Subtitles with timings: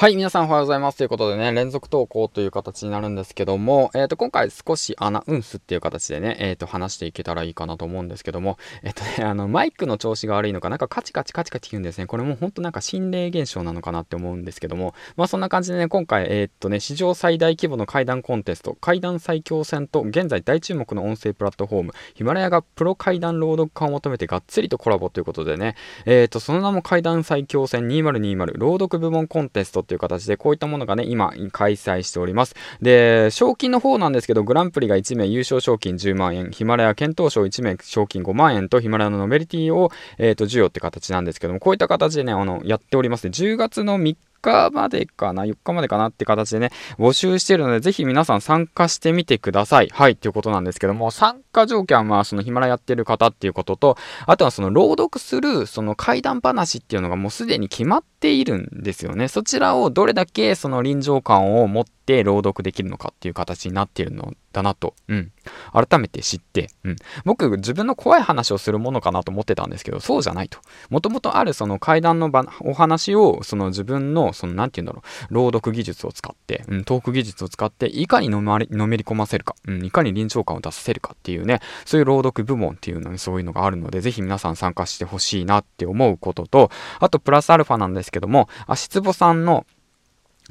[0.00, 0.96] はい、皆さんおはようございます。
[0.96, 12.06] ということでね、連続投稿という形になるんですけども、えっ、ー、と、今回少しアナウンスっていう形でね、えっ、ー、と、話していけたらいいかなと思うんですけども、えっ、ー、とね、 あの、マイクの調子が悪いのか、なんかカチカチカチカチ言うんですね。
[12.06, 25.76] これも本当なんか心霊現象なのかなって思うんですけども、まあそんな感じでね、今回、えっとね、史上最大規模の階段コンテスト、階段最強戦と、現在大注目の音声プラットフォーム、ヒマラヤがプロ階段朗読家を求めてがっつりとコラボということでね、
[26.06, 32.54] えっ、と、その名も階段最強戦2020朗読部門コンテストという形で、こういったものがね、今、開催しております。
[32.80, 43.30] で、賞金の方なんですけど、グランプリが1名優勝賞金10万円、ヒマラヤ検討賞1名賞金5万円と、ヒマラヤのノベリティを、えっ、ー、と、授与って形なんですけども、こういった形でね、あの、やっておりますね。
[43.30, 49.88] 10月の3日日までかな ?4 日までかなって形でね、募集してるので、ぜひ皆さん参加してみてください。
[49.92, 59.28] はい、ということなんですけども、参加条件は、そのヒマラやってる方っていうことと、あとはその朗読する、その怪談話っていうのがもうすでに決まっているんですよね。
[59.28, 65.32] そちらをどれだけその臨場感を持って朗読できるのかっていう形になっているのだなと、うん、
[65.72, 70.58] 改めて知って、うん、僕自分の怖い話をするものかなと思ってたんですけど、そうじゃないと。
[70.88, 78.66] もともとあるその階段のお話を、その自分の、その、なんて言うんだろう、朗読技術を使って、うん、トーク技術を使って、いかにのめり
[79.04, 89.66] 込ませるか、うん、いかに臨場感を出させるかっていうね、そういう朗読部門っていうのにそういうのがあるので、ぜひ皆さん参加してほしいなって思うことと、あとプラスアルファなんですけども、足つぼさんの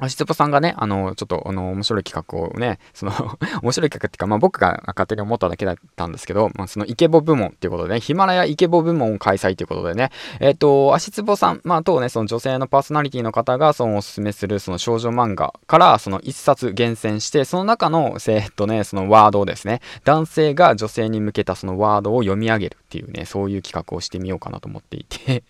[0.00, 3.12] 足つぼさんがね、あの、ちょっと、あの、面白い企画をね、 その
[3.62, 25.42] 面白い企画っていうか、まあ僕が勝手に思っただけだったんですけど、まあそのイケボ部門っていうことでね、ヒマラヤイケボ部門を開催ということでね、えっ、ー、と、足つぼさん、まあとね、その女性のパーソナリティの方が、そのおすすめするその少女漫画から、その一冊厳選して、その中の、えっとね、そのワードをですね、男性が女性に向けたそのワードを読み上げるっていうね、そういう企画をしてみようかなと思っていて。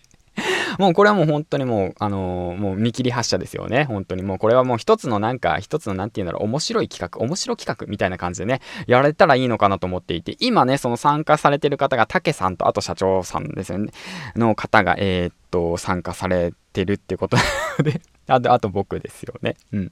[0.81, 3.83] もうこれはもう本当にもう、あのー、もう見切り発車ですよね。
[3.83, 13.91] 本当にもうこれはもう一つのなんか、一つのなんて言うんだろう、面白い企画、面白企画みたいな感じでね、やられたらいいのかなと思っていて、今ね、その参加されてる方が、竹さんと、あと社長さんですよね、
[14.35, 17.37] の方が、えー、っと、参加されてるってこと
[17.83, 19.57] であと、あと僕ですよね。
[19.71, 19.91] うん。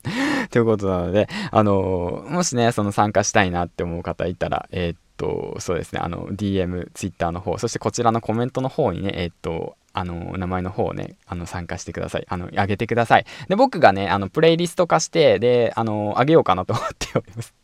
[0.50, 12.26] ということなので、あのー、もしね、その参加したいなって思う方いたら、えー、っと、そうですね、あの、DM、Twitter の方、そしてこちらのコメントの方にね、えー、っと、あの、名前の方をね、あの、参加してください。
[12.30, 13.26] あの、あげてください。
[13.48, 17.59] で、僕がね、あの、プレイリスト化して、で、あの、あげようかなと思っております。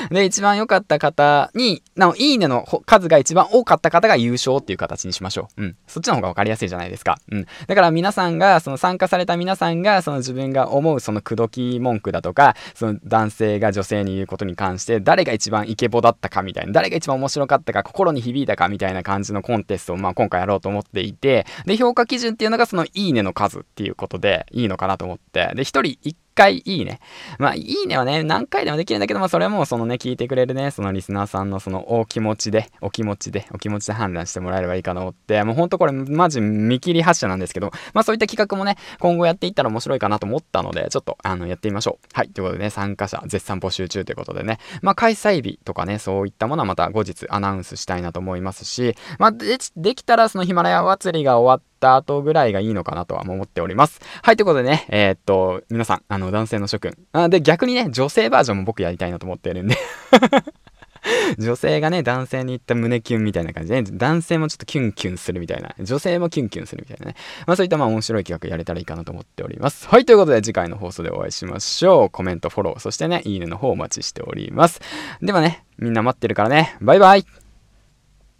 [0.10, 5.62] で、一番良かった方に、なお、いいねの数が一番多かった方が優勝っていう形にしましょう。
[5.62, 5.76] うん。
[5.86, 7.18] そっちの方が分かりやすいじゃないですか。
[7.30, 7.46] うん。
[7.66, 27.00] だから皆さんが、その参加された皆さんが、その自分が思うその口説き文句だとか、その男性が女性に言うことに関して、誰が一番イケボだったかみたいな、誰が一番面白かったか、心に響いたかみたいな感じのコンテストを、まあ今回やろうと思っていて、で、評価基準っていうのがそのいいねの数っていうことでいいのかなと思って、で、一人一回いいね。
[27.38, 42.06] まあ、いいねはね、何回でもできるんだけど、まあ、それはもうそのね、聞いてくれるね、そのリスナーさんのそのお気持ちで、お気持ちで、お気持ちで判断してもらえればいいかなって、もうほんとこれ、マジ見切り発車なんですけど、まあ、そういった企画もね、今後やっていったら面白いかなと思ったので、ちょっと、あの、やってみましょう。
[42.12, 42.28] はい。
[42.28, 54.00] ということでね、参加者絶賛募集中ということでね、まあ、開催日とかね、そういったものはまた後日アナウンスしたいなと思いますし、まあ、で、できたらそのヒマラヤ祭りが終わって、った後ぐらいがいいのかなとは思っております。
[54.22, 56.96] はい、ということでね、えー、っと、皆さん、あの、男性の諸君。
[57.12, 59.76] あで、逆にね、女性バージョンも僕やりたいなと思ってるんで
[61.38, 67.16] 女性がね、男性に言った胸キュンみたいな感じで、ね、男性もちょっとキュンキュンするみたいな、女性もキュンキュンするみたいなね。
[67.46, 69.88] まあそういったまあ面白い企画やれたらいいかなと思っております。
[69.88, 72.10] はい、ということで次回の放送でお会いしましょう。
[72.10, 74.80] コメント、フォロー、そしてね、いいねの方お待ちしております。
[75.22, 77.24] ではね、みんな待ってるからね、バイバイ